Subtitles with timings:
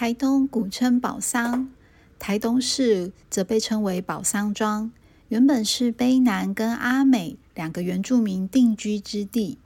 [0.00, 1.68] 台东古称宝桑，
[2.18, 4.90] 台东市则被称为宝桑庄，
[5.28, 9.58] 原本是卑南跟阿美两个原住民定居之地。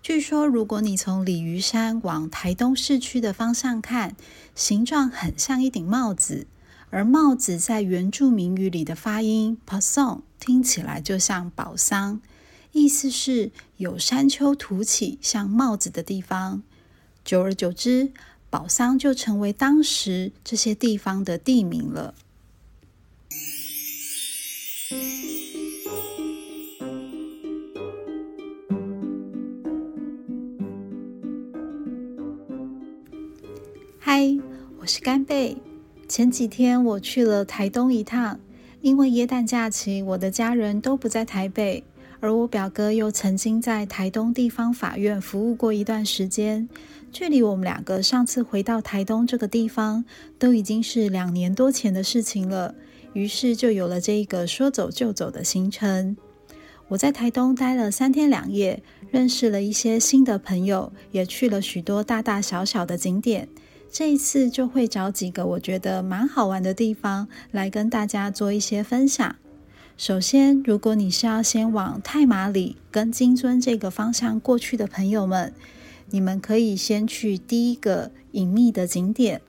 [0.00, 4.14] 据说，如果你从鲤鱼山往台东市区的方向看，
[4.54, 6.46] 形状很像一顶帽子，
[6.90, 12.20] 而帽子在原住民语里的发音 “pasong” 听起来就像宝桑，
[12.70, 16.62] 意思是有山丘凸起像帽子的地方。
[17.24, 18.10] 久而久之，
[18.52, 22.14] 宝桑就成为当时这些地方的地名了。
[33.98, 34.36] 嗨，
[34.80, 35.56] 我是干贝。
[36.06, 38.38] 前几天我去了台东一趟，
[38.82, 41.82] 因为耶诞假期，我的家人都不在台北，
[42.22, 46.68] 而我表哥又曾经在台东地方法院服务过一段时间。
[47.10, 50.04] 距离我们两个上次回到台东这个地方，
[50.38, 52.76] 都已经是两年多前的事情了。
[53.12, 56.16] 于是就有了这一个说走就走的行程。
[56.86, 63.48] 我在台东待了三天两夜，认识了一些新的朋友，也去了许多大大小小的景点。
[63.90, 69.34] 这一次就会找几个我觉得蛮好玩的地方来跟大家做一些分享。
[69.96, 75.52] 首先，如果你是要先往太马里跟金尊这个方向过去的朋友们，
[76.10, 79.40] 你们可以先去第一个隐秘的景点，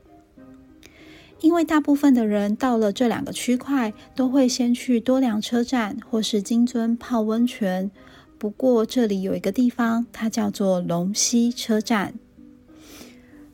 [1.40, 7.90] 因为大部分的人到了这两个区块，都会先去多良车站或是金樽泡温泉。
[8.38, 12.14] 不过这里有一个地方，它叫做龙溪车站。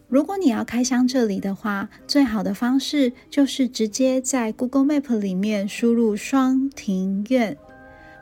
[0.09, 7.55] 如果你要开箱这里的话，最好的方式就是直接在 Google Map 里面输入“双庭院”，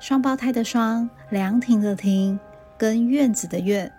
[0.02, 2.38] 双胞胎的双，凉亭的亭，
[2.78, 3.90] 跟院子的院。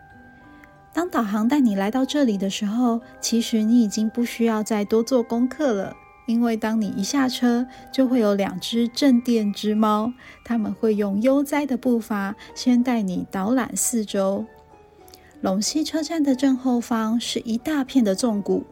[0.92, 10.12] 当导航带你来到这里的时候，其实你已经不需要再多做功课了，因为当你一下车，就会有两只镇店之猫，
[10.44, 14.44] 他们会用悠哉的步伐先带你导览四周。
[15.40, 18.64] 龙溪车站的正后方是一大片的纵谷，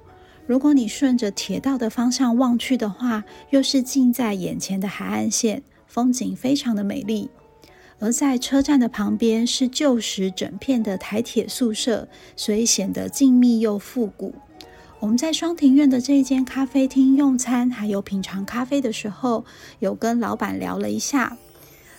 [0.49, 7.31] 如果你顺着铁道的方向望去的话，又是近在眼前的海岸线，风景非常的美丽。
[8.01, 14.35] 而在车站的旁边是旧时整片的台铁宿舍，所以显得静谧又复古。
[14.99, 19.45] 我们在双庭院的这一间咖啡厅用餐，还有品尝咖啡的时候，
[19.79, 21.37] 有跟老板聊了一下。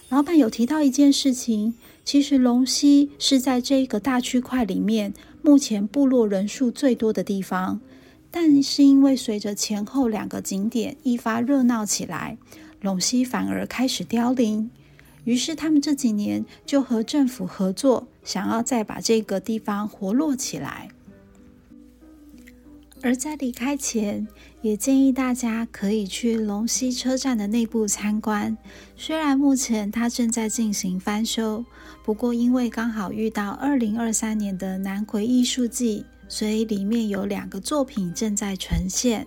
[0.10, 1.74] 老板有提到一件事情，
[2.06, 7.82] 其实龙溪是在这个大区块里面目前部落人数最多的地方，
[8.32, 12.38] 但是因为随着前后两个景点一发热闹起来，
[12.80, 14.72] 龙溪反而开始凋零。
[15.26, 20.88] 于是他们这几年就和政府合作，想要再把这个地方活络起来。
[23.08, 24.28] 而在离开前，
[24.62, 28.58] 也建议大家可以去龙溪车站的内部参观。
[28.98, 31.64] 虽然目前它正在进行翻修，
[32.04, 39.26] 不过因为刚好遇到二零二三年的南回艺术季，所以里面有两个作品正在呈现。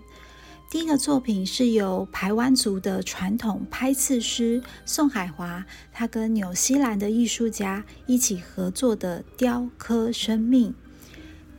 [0.70, 10.74] 第一个作品是由排湾族的传统拍刺师宋海华，他跟纽西兰的艺术家一起合作的雕刻生命。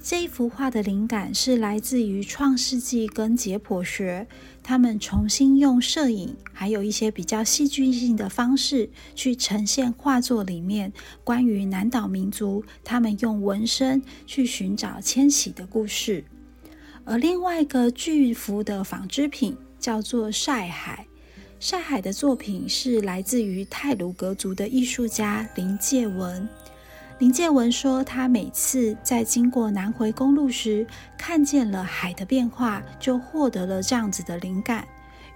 [0.03, 4.27] 这一幅画的灵感是来自于创世纪跟解剖学，
[4.63, 10.91] 他们重新用摄影，还有一些比较戏剧性的方式去呈现画作里面
[11.23, 16.25] 关于南岛民族，他们用纹身去寻找迁徙的故事。
[17.05, 21.05] 而另外一个巨幅的纺织品叫做晒海，
[21.59, 26.49] 晒海的作品是来自于泰鲁格族的艺术家林介文。
[27.21, 30.87] 林建文说，他每次在经过南回公路时，
[31.19, 34.87] 看见了海的变化，就获得了这样子的灵感。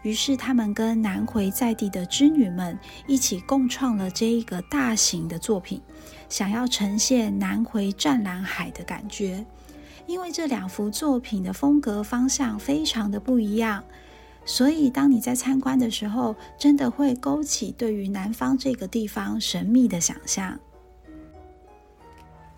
[0.02, 2.76] 于是，他们跟南回在地的织女们
[3.06, 5.80] 一起共创了这一个大型的作品，
[6.28, 9.46] 想要呈现南回湛蓝海的感觉。
[10.08, 13.84] 因为这两幅作品的风格方向非常的不一样，
[14.44, 20.60] 所以当你在参观的时候，真的会勾起对于南方这个地方神秘的想象。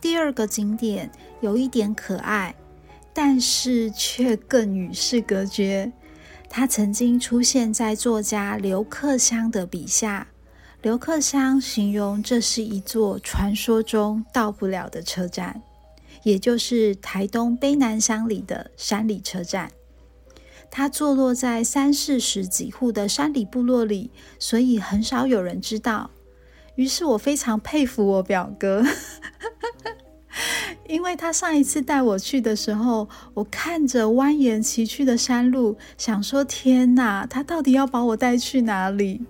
[0.07, 1.11] 第二个景点
[1.41, 2.55] 有一点可爱，
[3.13, 5.91] 但是却更与世隔绝。
[6.49, 10.29] 它曾经出现在作家刘克襄的笔下。
[10.81, 15.61] 刘克襄形容这是一座传说中到不了的车站。
[16.23, 19.69] 也就是台东卑南乡里的山里车站，
[20.71, 26.11] 它坐落在三四十几户的山里部落里，所以很少有人知道。
[26.75, 28.83] 于是我非常佩服我表哥，
[30.87, 39.21] 因为他上一次带我去的时候，我看着蜿蜒崎岖的山路，想说：“天哪，他到底要把我带去哪里？”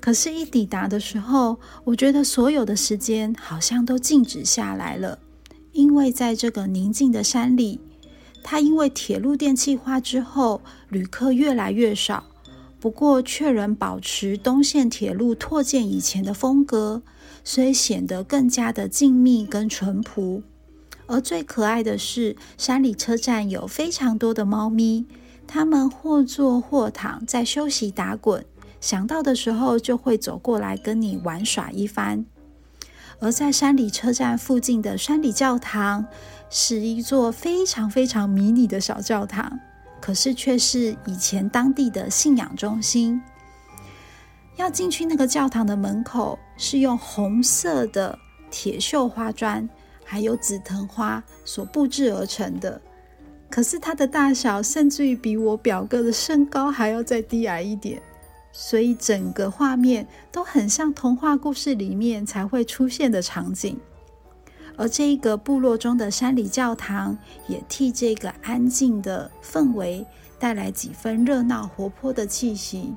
[0.00, 5.18] 可是，一抵达的时候，我觉得所有的时间好像都静止下来了，
[5.72, 7.80] 因为在这个宁静的山里，
[8.42, 12.24] 它因为铁路电气化之后，旅客越来越少，
[12.78, 17.02] 不过却仍保持东线铁路拓建以前的风格，
[17.42, 20.42] 所以显得更加的静谧跟淳朴。
[21.06, 25.06] 而最可爱的是，山里车站有非常多的猫咪，
[25.46, 28.44] 它们或坐或躺，在休息打滚，
[28.80, 32.26] 想到的时候就会走过来跟你玩耍一番。
[33.18, 36.04] 而在山里车站附近的山里教堂，
[36.50, 39.58] 是一座非常非常迷你的小教堂，
[40.00, 43.22] 可是却是以前当地的信仰中心。
[44.56, 48.18] 要进去那个教堂的门口，是用红色的
[48.50, 49.68] 铁锈花砖。
[50.08, 52.80] 还有紫藤花所布置而成的，
[53.50, 58.00] 可是它的大小甚至于比我表哥的身高还要再低矮一点，
[58.52, 63.78] 所以整个画面都很像童话故事里面才会出现的场景。
[64.76, 67.18] 而这一个部落中的山里教堂，
[67.48, 70.06] 也替这个安静的氛围
[70.38, 72.94] 带来几分热闹活泼的气息。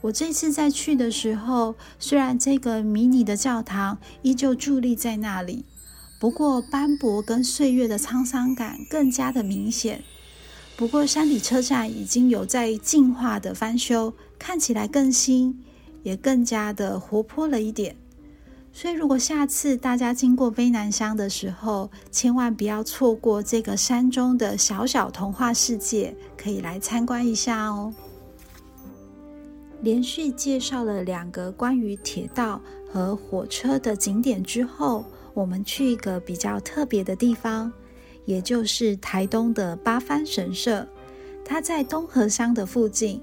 [0.00, 5.64] 我这次在去的时候，虽然这个迷你的教堂依旧伫立在那里。
[6.24, 10.02] 不过斑驳跟岁月的沧桑感更加的明显。
[10.74, 15.62] 不过山里车站已经有在进化的翻修，看起来更新，
[16.02, 17.94] 也更加的活泼了一点。
[18.72, 27.92] 所以如果下次大家经过卑南乡的时候，千万不要错过这个山中的小小童话世界，可以来参观一下哦。
[29.82, 35.04] 连续介绍了两个关于铁道和火车的景点之后。
[35.34, 37.70] 我们去一个比较特别的地方，
[38.24, 40.86] 也就是台东的八幡神社。
[41.44, 43.20] 它在东河乡的附近。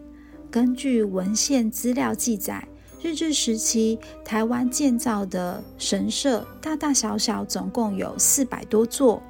[0.52, 2.68] 根据文献资料记载，
[3.02, 9.24] 日治时期台湾建造的神社大大小小总共有四百多座，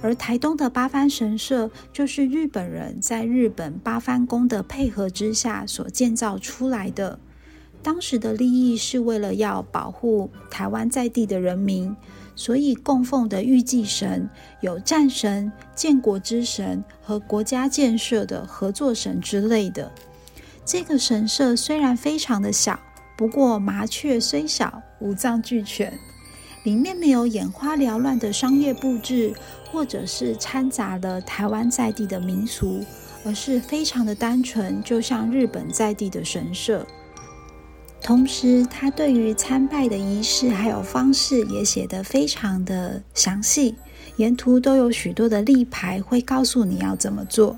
[0.00, 7.18] 而台东的八幡神社就是日本人在日本八幡宫的配合之下所建造出来的。
[7.82, 11.94] 当时的利益是为了要保护台湾在地的人民，
[12.36, 14.28] 所以供奉的玉祭神
[14.60, 19.90] 有战神、建国之神和国家建设的合作神之类的。
[20.64, 22.78] 这个神社虽然非常的小，
[23.16, 25.92] 不过麻雀虽小，五脏俱全。
[26.64, 29.34] 里面没有眼花缭乱的商业布置，
[29.72, 32.84] 或者是掺杂了台湾在地的民俗，
[33.24, 36.86] 而是非常的单纯，就像日本在地的神社。
[38.02, 43.76] 同时，他对于参拜的仪式还有方式也写得非常的详细，
[44.16, 47.56] 沿途都有许多的立牌会告诉你要怎么做。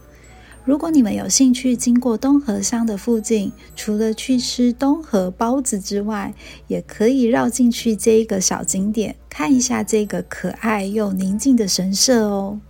[0.62, 6.35] 如果你们有兴趣经过东河乡的附近，除了去吃东河包子之外，
[6.69, 12.61] 也可以绕进去这一个小景点，看一下这个可爱又宁静的神社哦。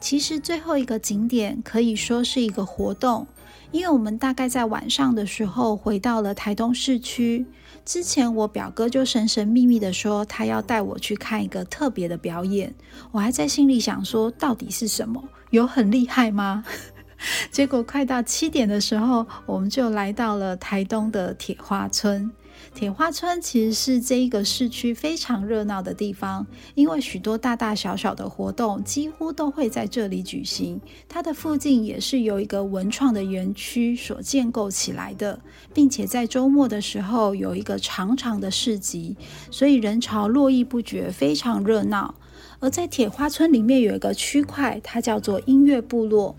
[0.00, 3.26] 其实最后一个景点可以说是一个活动。
[3.70, 7.44] 因为我们大概在晚上的时候回到了台东市区，
[7.84, 12.74] 之前我表哥就神神秘秘的说他要带我去看一个特别的表演，
[13.10, 16.64] 我还在心里想说到底是什么，有很厉害吗？
[17.50, 22.30] 结果快到七点的时候，我们就来到了台东的铁花村。
[22.78, 30.80] 铁花村其实是这一个市区非常热闹的地方，因为许多大大小小的活动几乎都会在这里举行。
[31.08, 35.40] 它的附近也是由一个文创的园区所建构起来的，
[35.74, 39.16] 并且在周末的时候有一个长长的市集，
[39.50, 42.14] 所以人潮络绎不绝，非常热闹。
[42.60, 46.36] 而在铁花村里面有一个区块，它叫做音乐部落，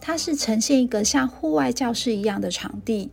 [0.00, 3.10] 它是呈现一个像户外教室一样的场地。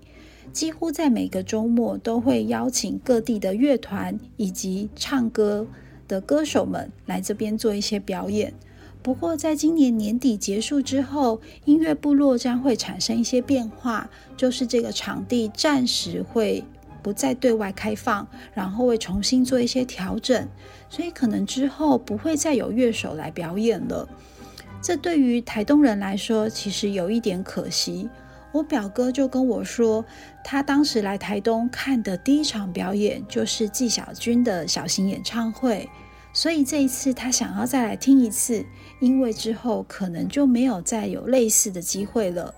[0.51, 5.65] 几乎在每个周末都会邀请各地的乐团以及唱歌
[6.07, 8.53] 的歌手们来这边做一些表演。
[9.01, 16.63] 不过，在今年年底结束之后，音乐部落将会产生一些变化，就是这个场地暂时会
[17.01, 20.45] 不再对外开放，然后会重新做一些调整，
[20.89, 24.07] 所以可能之后不会再有乐手来表演了。
[24.81, 28.09] 这对于台东人来说，其实有一点可惜。
[28.51, 30.03] 我表哥就跟我说，
[30.43, 35.87] 他当时来台东看的第一场表演就是纪晓君的小型演唱会，
[36.33, 38.65] 所以这一次他想要再来听一次，
[38.99, 42.53] 因为之后可能就没有再有类似的机会了。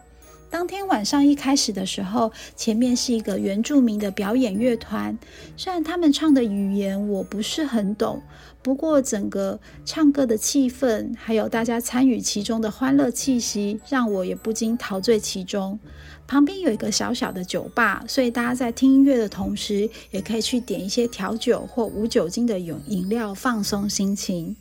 [0.50, 5.18] 当天晚上一开始的时候，前面是一个原住民的表演乐团。
[5.56, 8.22] 虽然他们唱的语言我不是很懂，
[8.64, 15.80] 不过整个唱歌的气氛，还有大家参与其中的欢乐气息，让我也不禁陶醉其中。
[16.28, 24.56] 旁边有一个小小的酒吧，所以大家在听音乐的同时，也可以去点一些调酒或无酒精的饮饮料，放松心情。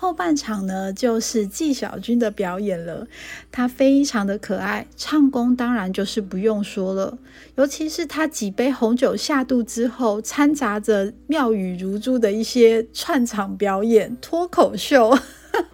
[0.00, 3.06] 后半场呢，就是纪晓君的表演了。
[3.52, 7.18] 他非常的可爱，唱功当然就是不用说了。
[7.56, 15.18] 尤其是他几杯红酒下肚之后，掺杂着妙语如珠的一些串场表演、脱口秀，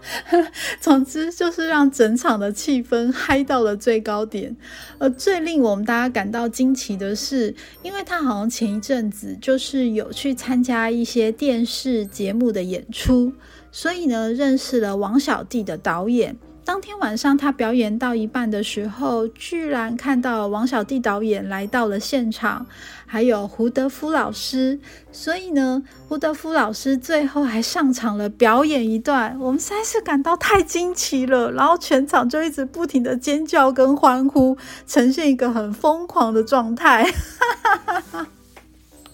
[0.80, 4.56] 总之就是让整场的气氛嗨到了最高点。
[4.99, 7.54] 而最令我们大家感到惊奇的是，
[7.85, 13.33] 因为他好像前一阵子就是有去参加一些电视节目的演出。
[13.78, 16.35] 所以呢，认识了王小弟的导演。
[16.64, 22.66] 当天晚上，他表演到一半的时候，居然看到王小弟导演来到了现场，
[23.04, 24.80] 还有胡德夫老师。
[25.12, 29.38] 所以呢，胡德夫老师最后还上场了，表演一段。
[29.38, 34.56] 我们实在是感到太惊奇了，然后全场就一直不停的尖叫跟欢呼，
[34.87, 37.06] 呈现一个很疯狂的状态。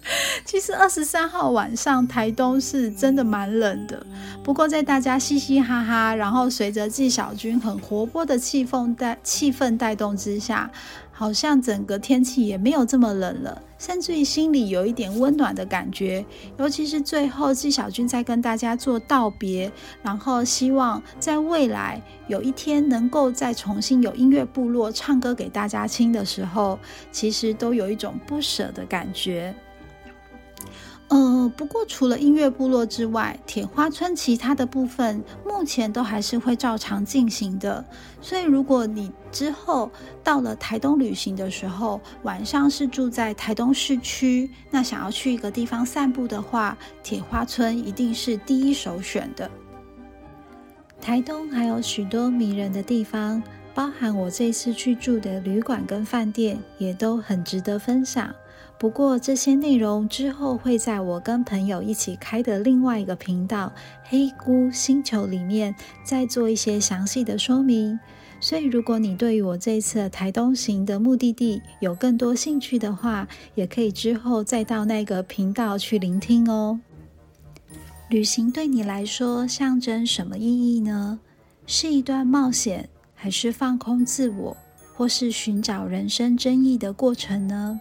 [0.44, 4.04] 其实二十三号晚上台东是真的蛮冷的，
[4.42, 10.70] 不过在大家嘻嘻哈哈，然后随着纪晓君很活泼的气氛带气氛带动之下，
[11.12, 16.24] 好像整个天气也没有这么冷了，甚至于心里有一点温暖的感觉。
[16.58, 19.70] 尤其是最后纪晓君在跟大家做道别，
[20.02, 26.76] 然后希望在未来有一天能够再重新有音乐部落唱歌给大家听的时候，
[27.12, 29.54] 其实都有一种不舍的感觉。
[31.12, 37.84] 呃，不过除了音乐部落之外，铁花村其他的部分目前都还是会照常进行的。
[38.22, 39.90] 所以，如果你之后
[40.24, 49.50] 到了台东旅行的时候，晚上是住在台东市区，那想要去一个地方散步的话，铁花村一定是第一首选的。
[50.98, 53.42] 台东还有许多迷人的地方，
[53.74, 58.34] 包含我这次去住的旅馆跟饭店，也都很值得分享。
[58.82, 63.72] 不过这些内容之后会在我跟朋友一起开的另外一个频道
[64.02, 65.72] “黑菇星球”里面
[66.02, 67.96] 再做一些详细的说明。
[68.40, 76.80] 所以，如果你对于我这一次台东行的目的地有更多兴趣的话，也可以之后再到那个频道去聆听哦。
[78.08, 81.20] 旅行对你来说象征什么意义呢？
[81.68, 84.56] 是一段冒险，还是放空自我，
[84.92, 87.80] 或是寻找人生真意的过程呢？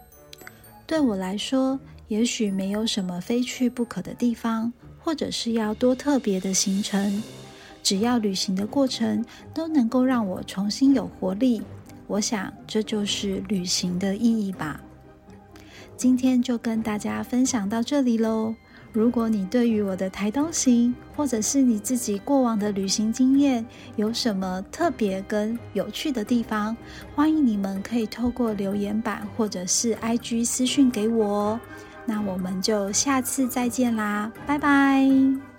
[0.91, 1.79] 对我来说，
[2.09, 7.23] 也许没有什么非去不可的地方，或者是要多特别的行程。
[7.81, 11.61] 只要旅行的过程都能够让我重新有活力，
[12.07, 14.81] 我想这就是旅行的意义吧。
[15.95, 18.53] 今天就跟大家分享到这里喽。
[18.93, 26.75] 如果你对于我的台东行，或者是你自己过往的旅行经验，有什么特别跟有趣的地方，
[27.15, 31.59] 欢迎你们可以透过留言板或者是 IG 私讯给我。
[32.05, 35.50] 那我们就下次再见啦，拜拜。